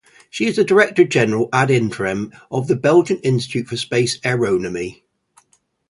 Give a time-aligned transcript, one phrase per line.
[0.31, 5.03] She is director general ad interim of the Belgian Institute for Space Aeronomy.